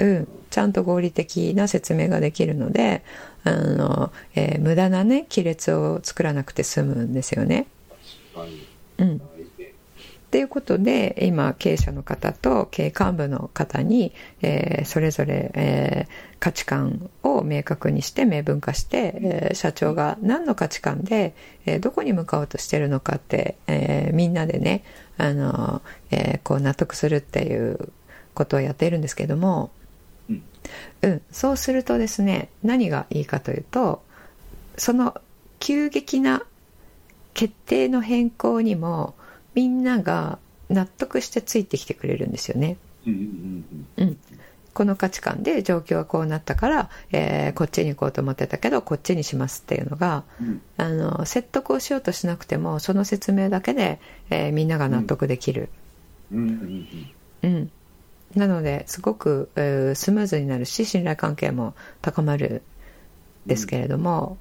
[0.00, 3.04] うん、ちゃんと合理的な説明ができるので
[3.44, 7.66] あの、えー無駄なね亀裂を作らなくて済むんですよね。
[8.98, 9.20] うん、
[10.28, 14.12] っていうことで今経営者の方と経営幹部の方に、
[14.42, 24.84] えーそれぞれ、えー価値観を明確にして明文化して、えー社長が何の価値観で、えーどこに向かおうとしてるのかって、えーみんなでね
[25.16, 27.90] あの、えーこう納得するっていう
[28.34, 29.70] ことをやっているんですけども、
[30.28, 30.42] うん。
[31.00, 34.02] うん、そうするとですね何がいいかというと
[34.76, 35.18] その
[35.58, 36.42] 急激な
[37.32, 39.14] 決定の変更にも
[39.58, 40.38] みんなが
[40.70, 42.76] 納得してついてきてくれるんですよね。
[43.04, 44.16] うん
[44.72, 50.60] この価値観で状況がこうなったから、えーこっちに行こうと思ってたけどこっちにしますっていうのがうん。
[50.76, 53.98] あの説得をしようとしなくてもその説明だけで、
[54.30, 55.70] えーみんなが納得できる。
[56.30, 56.38] うん。
[56.38, 56.86] うん
[57.42, 57.70] うん、
[58.36, 62.62] なのですごく、えースムーズになるし信頼関係も高まる
[63.46, 64.38] んですけれども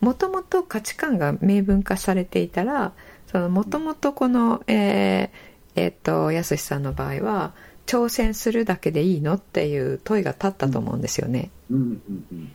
[0.00, 2.92] もともと価値観が明文化されていたら
[3.34, 5.28] もともとこの、えー
[5.74, 7.52] えーっとやすしさんの場合は
[7.86, 11.50] 挑戦するだけでいいのっていう問いが立ったと思うんですよね。
[11.70, 12.52] うんうんうん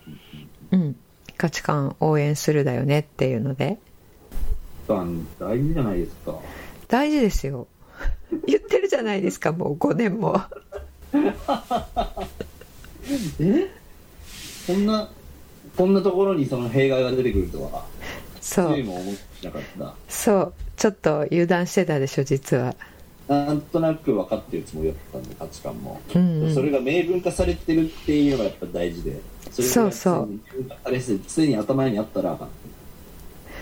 [0.72, 0.96] うんうん、
[1.38, 3.78] 価値観応援するだよねっていうので。
[4.88, 6.36] うん大事じゃないですか。
[6.88, 7.68] 大事ですよ。
[8.48, 10.40] 言ってるじゃないですかもう5年も。
[13.40, 13.70] え？
[14.68, 15.10] こんな
[15.76, 17.86] こんなところにその弊害が出てくるとは
[18.48, 18.76] そう。
[20.08, 20.54] そう。
[20.78, 22.76] ちょっと油断してたでしょ実は。
[23.28, 26.54] なんとなく分かってるつもりだったんで価値観も、うんうん。
[26.54, 29.20] それが明文化されてるっていうのがやっぱ大事で。
[29.52, 29.92] それがそう。
[29.92, 32.38] そう常に明文化されて常に頭にあったら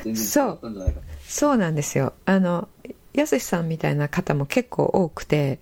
[0.03, 2.13] 全然違ったんじゃないかそうなんですよ。
[2.25, 2.67] あの
[3.13, 5.59] やすしさんみたいな方も結構多くて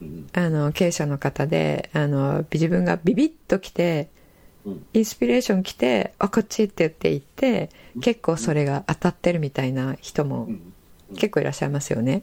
[0.00, 0.28] うん。
[0.32, 4.08] あの経営者の方であの自分がビビッと来て
[4.64, 4.86] うん。
[4.94, 10.72] インスピレーション来てあこっちって言って行って結構それが当たってるみたいな人もうん。
[11.16, 12.22] 結構いらっしゃいますよね、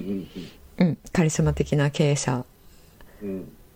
[0.00, 0.26] うん。
[0.78, 2.44] うん、カリスマ的な経営者。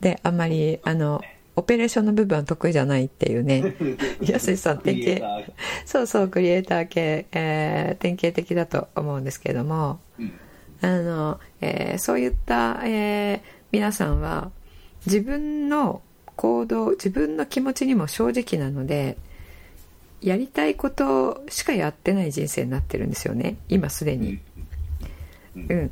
[0.01, 1.21] であんまりあの
[1.55, 3.77] オペレーションの部分は得意じゃないっていうね。
[4.21, 5.53] やすしさん典型。
[5.85, 10.33] そうそうクリエイター系、えー、典型的だと思うんですけども、うん、
[10.81, 14.51] あのえー、そういった、えー、皆さんは
[15.07, 16.01] 自分の
[16.37, 19.19] 行動自分の気持ちにも正直なので
[20.21, 23.57] やりたいことしかやってない人生になってるんですよね。
[23.69, 24.41] 今すでに。
[25.57, 25.91] うん、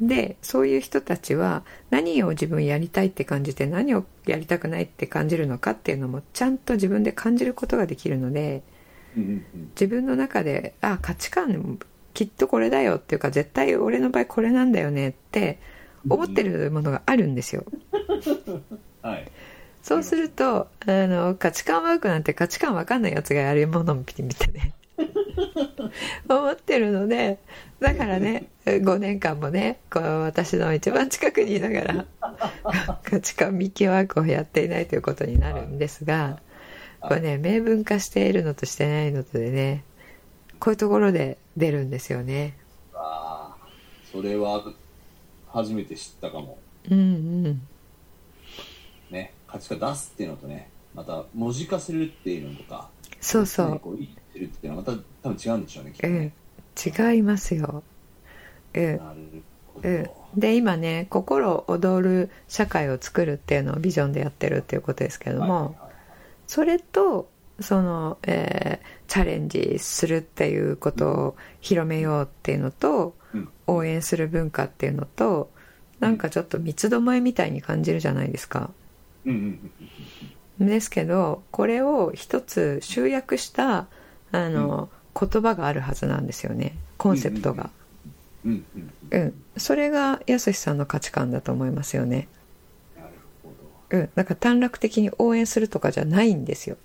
[0.00, 8.62] でそういう人たちは何を自分やりたいって感じて何をやりたくないって感じるのかっていうのもちゃんと自分で感じることができるので
[9.74, 11.78] 自分の中であ価値観
[12.14, 15.58] きっとこれだよっていうか絶対俺の場合これなんだよねって
[16.08, 17.64] 思ってるものがあるんですよ。
[19.02, 19.30] はい、
[19.82, 24.74] そうするとあの価値観ワークなんて価値観わかんないやつがやるものを見てね
[26.28, 27.38] 思ってるので
[27.80, 32.06] だからね5年間もねこう私の一番近くにいながら
[33.02, 36.38] 価値観見極ワークをやっていないということになるんですが
[37.00, 39.84] これね明文化しているのとしてないのとでね
[40.60, 42.56] こういうところで出るんですよね。
[42.94, 43.66] ああ
[44.12, 44.62] それは
[45.48, 46.58] 初めて知ったかも。
[46.88, 47.44] うんうん。
[47.44, 47.56] ね
[49.52, 52.88] 価値観出すっていうのとねまた文字化するっていうのとか
[53.20, 56.32] そうそう、ね、こう言ってるっていうのはまた多分違うんでしょうねきっとね、
[56.86, 57.82] うん、違いますよ。
[58.74, 59.00] うん、
[59.82, 65.76] うん、で今ね心躍る社会を作るっていうのをビジョンでやってるっていうことですけども、
[66.46, 67.28] それと
[67.60, 75.50] その、えー、チャレンジするっていうことを広めようっていうのと、うん、応援する文化っていうのと
[76.00, 78.70] なんかちょっと三つどもえみたいに感じるじゃないですか。
[80.58, 83.86] ですけどこれを一つ集約した
[84.32, 87.70] あの、うん、言葉があるはずなんですよねコンセプトが。
[88.44, 88.64] うん、
[89.10, 92.28] うん、それがやすしさんの価値観だと思いますよね。
[92.96, 93.08] なる
[93.42, 93.50] ほ
[93.90, 93.98] ど。
[93.98, 96.76] うん、だから短絡的に応援するとかじゃないんですよ。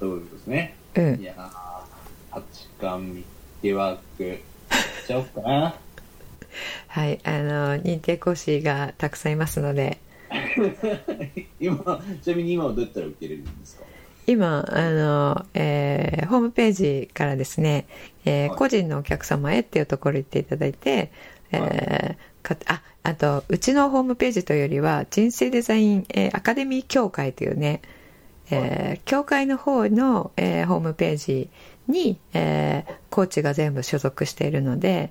[0.00, 0.76] そうですね。
[0.96, 1.20] うん。
[1.20, 1.34] いや
[2.30, 3.24] 価値観見
[3.62, 4.40] てワーク
[5.04, 5.74] しちゃおうかな。
[6.88, 9.98] はい、あの認定講師がたくさんいますので
[11.60, 13.84] 今ちなみに今はどうやったら受けれるんですか？
[14.26, 17.86] 今あの、えー、ホームページからですね、
[18.24, 21.12] えー、はい、個人のお客様へっていうところ行っていただいて、
[21.52, 27.82] えー、はい、かああとうちのホームページというよりは人生デザイン、えー、アカデミー協会というね、
[28.50, 31.50] えー、協会の方の、えー、ホームページ
[31.86, 35.10] に、えー、コーチが全部所属しているので、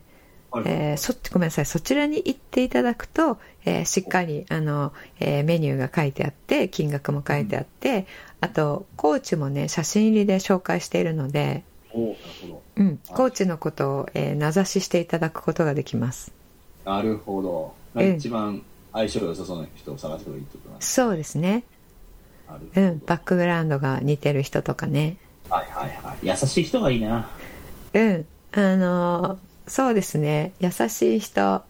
[0.65, 1.65] えー、そごめんなさい。
[1.65, 8.05] そちらに行っていただくと、えー、しっかりあの、えー、メニューが書いてあって金額も書いてあって、
[8.41, 11.63] あとコーチもね写真入りで紹介しているので
[12.75, 16.31] うん、コーチのことを、えー、名指ししていただくことができます。
[16.85, 21.63] なるほど、うん、一番相性が良さそうな人を探せばいいってことなんですそうですね。
[22.75, 23.01] うん。
[23.05, 25.17] バックグラウンドが似てる人とかね。
[25.49, 26.27] はいはいはい。
[26.27, 27.29] 優しい人がいいな。
[27.93, 28.25] うん。
[28.51, 30.53] あのーそうですね。
[30.59, 31.63] 優しい人。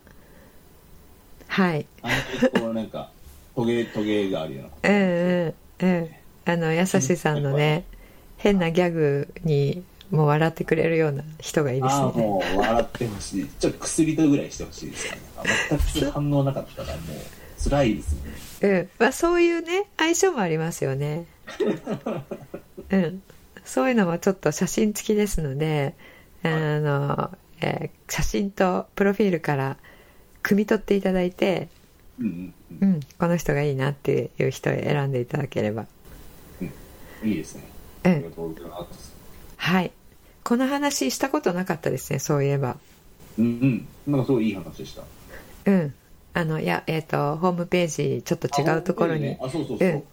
[1.48, 1.86] はい。
[2.02, 3.12] あのなんか
[3.56, 6.10] トゲトゲがあるようなうんうんうん。
[6.46, 7.86] あの優しさんのね
[8.38, 12.02] 変なギャグにもう笑ってくれるような人がいいですね。
[12.02, 13.48] あもう笑ってほしい。
[13.48, 15.22] ちょっと薬とぐらいしてほしいですよね
[15.94, 17.70] 全く反応なかったらもう。
[17.70, 18.14] 辛いです
[18.62, 18.70] ね。
[18.70, 18.90] うん。
[19.00, 21.26] まあそういうね相性もありますよね。
[22.90, 23.22] うん。
[23.64, 25.96] そういうのもちょっと写真付きですので
[26.44, 27.32] あの
[27.64, 29.78] えー、写真とプロフィールから
[30.44, 31.70] 汲み取っていただいて、
[32.20, 35.86] うん、うん、この人がいいなっていう人を選んでいただければ、
[36.62, 36.66] う
[37.26, 37.64] ん、いいですね。
[38.04, 39.14] ありがとうございます、
[39.56, 39.92] はい。
[40.44, 42.78] この話したことなかったですねそういえば。
[43.40, 43.88] うんうん。
[44.12, 45.04] なんかすごいいい話でした。
[45.66, 45.94] うん。
[46.34, 49.40] あのいやえっ、ー、とホームページちょっと違うところに、ね、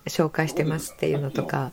[0.07, 1.73] 紹介してますっていうのとか。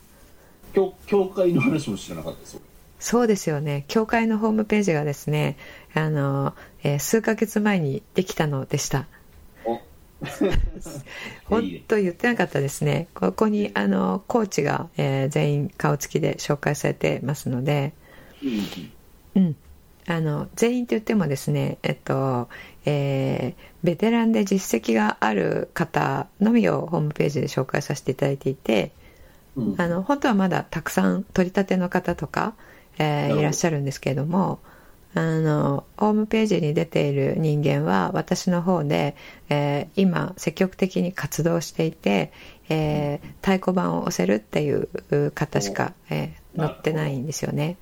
[0.73, 2.59] 教教会の話も知らなかったです
[2.99, 3.85] そうですよね。
[3.87, 5.57] 教会のホームページがですね、
[5.93, 9.07] あの、えー、数ヶ月前にできたのでした。
[11.45, 13.07] 本当言ってなかったですね。
[13.13, 17.93] ここに、あの、コーチが、えー、全員顔つきで紹介されてますので、
[19.35, 19.55] うん。
[20.07, 22.49] あの、全員と言ってもですね、えっと、
[22.85, 28.91] えー、ベテランで実績がある方のみをホームページで紹介させていただいていて、
[29.55, 32.55] うん、あの、本当はまだたくさん取り立ての方とか、
[32.99, 34.59] えー、いらっしゃるんですけれども
[35.13, 39.15] あのホームページに出ている人間は私の方で、
[39.49, 42.31] えー、今積極的に活動していて、
[42.69, 47.77] えー、太鼓判を押せるっていう方しか、えー、載ってないんですよね。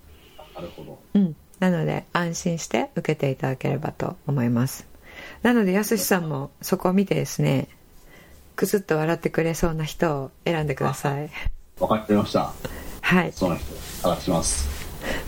[0.55, 4.87] なるほど、うん、なので安心して受けていただければと思います。
[5.41, 7.67] なのでやすしさんもそこを見てですね
[8.55, 11.29] くすっと笑ってくれそうな人を選んでください。
[11.77, 12.53] 分かってました。
[13.01, 13.33] はい。
[13.33, 14.74] その人探します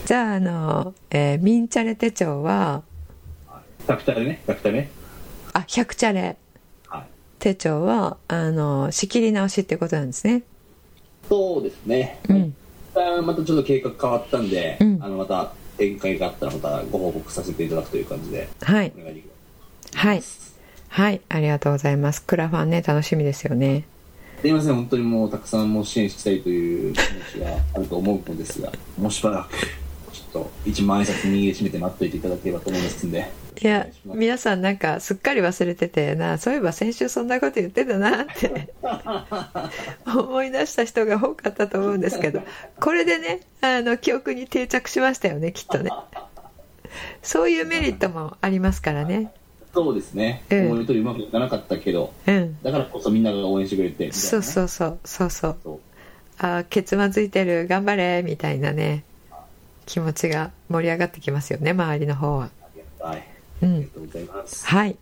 [0.07, 2.81] じゃああの、えーミンチャレ手帳は
[3.87, 4.41] 100チャレね。
[4.47, 4.89] 100チャレ。
[5.51, 6.37] あ100チャレ。
[6.87, 7.03] はい。
[7.39, 10.43] 手帳はあの仕切り直しってことなんですね。
[11.27, 12.55] そうですね、うん。
[12.95, 14.99] あまたちょっと計画変わったんで、うん。
[15.01, 18.93] あのまた展開があったらまたご報告させていただくという感じではい。
[19.93, 20.23] はい。
[20.87, 21.21] はい。
[21.27, 22.23] ありがとうございます。
[22.23, 23.85] クラファンね楽しみですよね。
[24.39, 24.75] すいません。
[24.75, 29.51] 本当にもうたくさんもう支援したいという気持ちがあると思うのですがもうしばらく。
[29.59, 33.31] ちょっと一万円札握りしめて待っといていただければと思いますんで。
[33.59, 38.73] いや皆さんなんかすっかり忘れててなそういえば先週そんなこと言ってたなって。
[40.05, 42.41] 思い出した人が多かったと思うんですけど。
[42.79, 45.91] これでねあの記憶に定着しましたよねきっとね。
[47.21, 49.31] そういうメリットもありますからね。
[49.73, 50.71] そうですね、うん。
[50.71, 52.11] 思い通りうまくいかなかったけど。
[52.25, 52.57] うん。
[52.63, 54.11] だからこそみんなが応援してくれてね。
[54.11, 55.57] そうそうそうそうそう。
[55.63, 55.79] そう。
[56.39, 59.03] あーケツまずいてる頑張れみたいなね
[59.87, 62.45] 気持ちが盛り上がってきますよね周りの方は。
[62.45, 63.23] ありがたい
[63.63, 63.89] うん
[64.63, 64.97] はい。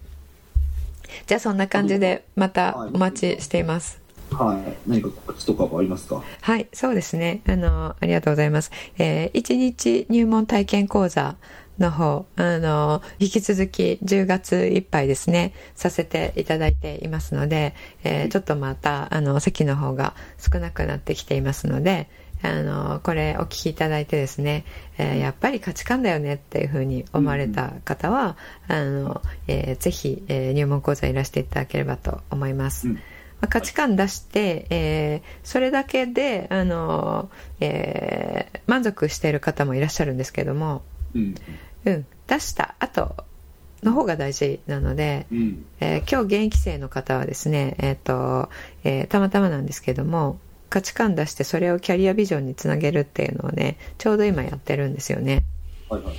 [1.28, 4.00] じゃあそんな感じでまたお待ちしています。
[4.32, 4.90] はい。
[4.90, 6.24] 何か告知とかはありますか？
[6.42, 7.42] はい、そうですね。
[7.48, 8.72] あの、ありがとうございます。
[8.98, 11.36] えー、1日入門体験講座
[11.80, 22.08] の方、あの、引き続き10月いっぱいですね、させていただいていますので、えーちょっとまた、あの、席の方が少なくなってきていますので、
[22.46, 24.66] あの、これお聞きいただいてですね、
[24.98, 28.38] えーやっぱり価値観だよねっていうふうに思われた方は、
[28.68, 32.88] あの、えーぜひ、えー入門講座いらしていただければと思います。
[32.88, 32.94] うん。
[32.96, 33.00] ま
[33.42, 37.30] あ価値観出して、えーそれだけで、あの
[37.60, 40.84] えー満足している方もいらっしゃるんですけども、
[41.14, 41.36] うん。
[41.86, 43.16] うん、出した後
[43.84, 45.66] の方が大事なので、うん。
[45.80, 48.50] えー今日現役生の方はですね、えーと
[48.84, 50.40] えーたまたまなんですけども
[50.70, 55.44] 価値観出してそれをキャリアビジョンにつなげるっていうのをねちょうど今やってるんですよね。
[55.90, 56.18] はいはいはい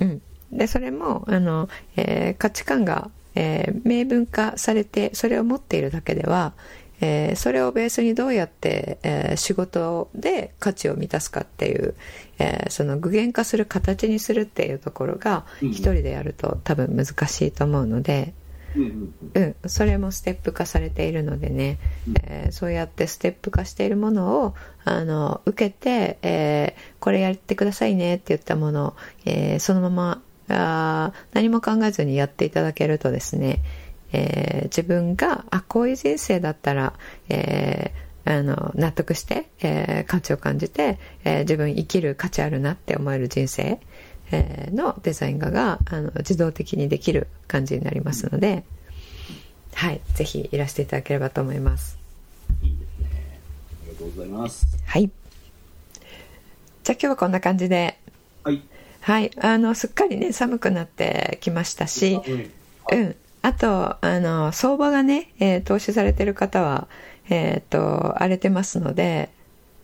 [0.00, 0.22] うん、
[0.52, 6.52] でそれもあの、えー価値観が、えー明文化されてそれを持っているだけでは、
[7.00, 11.94] えーそれをベースにどうやって、えー仕事で価値を満たすかっていう、
[12.38, 18.32] えーその具現化する形にするっていうところがうん一人でやると多分難しいと思うので。
[18.42, 18.47] うん
[18.78, 22.14] うんうん、それもステップ化されているのでね、うん。
[22.22, 24.54] えーそうやってステップ化しているものを
[24.84, 33.60] あの受けて、えーこれやってくださいねって言ったものを、えーそのままあー何も考えずにやっていただけるとですね、
[34.12, 36.94] えー自分があこういう人生だったら、
[37.28, 43.80] えーあの納得して、えー価値を感じて、えー自分生きる価値あるなって思える人生、
[44.30, 48.64] えーのデザイン画があの自動的にできる感じになりますので、
[49.74, 51.98] はい、ぜひいらしていただければと思います。
[52.62, 53.40] いいですね
[53.82, 55.10] ありがとうございますはい。
[56.84, 57.98] じゃあ今日はこんな感じで、
[58.44, 58.62] はい
[59.00, 63.16] はい、あの、すっかりね、寒くなってきましたし、うんうん。
[63.42, 66.88] あと、あの、相場がね、えー投資されてる方は、
[67.30, 69.30] えっ、と、荒れてますので、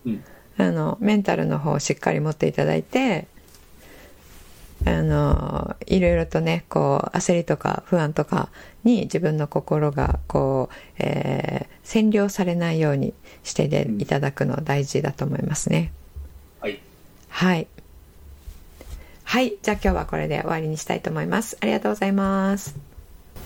[0.04, 0.24] うん
[0.56, 3.26] あの、メンタルの方をしっかり持っていただいて、
[4.86, 8.50] あの、いろいろとね、こう、焦りとか不安とか
[8.84, 13.12] に自分の心が、こう、えー占領されないように
[13.44, 13.64] して
[13.98, 15.92] いただくの大事だと思いますね。
[16.60, 16.80] はい
[17.28, 17.66] はい。
[19.22, 19.54] はい。
[19.62, 21.58] じゃあ今日はこれで終わりにしたいと思います。
[21.60, 22.74] ありがとうございます。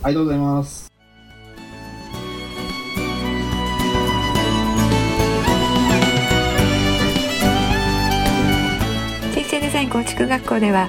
[0.03, 0.93] ありがとうございます
[9.35, 10.89] 人生デザイン構築学校では